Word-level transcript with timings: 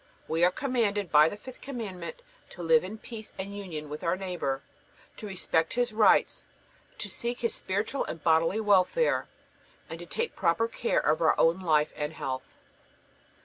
We 0.27 0.43
are 0.43 0.49
commanded 0.49 1.11
by 1.11 1.29
the 1.29 1.37
fifth 1.37 1.61
Commandment 1.61 2.23
to 2.49 2.63
live 2.63 2.83
in 2.83 2.97
peace 2.97 3.33
and 3.37 3.55
union 3.55 3.87
with 3.87 4.03
our 4.03 4.17
neighbor, 4.17 4.63
to 5.17 5.27
respect 5.27 5.75
his 5.75 5.93
rights, 5.93 6.43
to 6.97 7.07
seek 7.07 7.41
his 7.41 7.53
spiritual 7.53 8.05
and 8.05 8.23
bodily 8.23 8.59
welfare, 8.59 9.27
and 9.91 9.99
to 9.99 10.07
take 10.07 10.35
proper 10.35 10.67
care 10.67 10.99
of 11.01 11.21
our 11.21 11.39
own 11.39 11.59
life 11.59 11.93
and 11.95 12.13
health. 12.13 12.55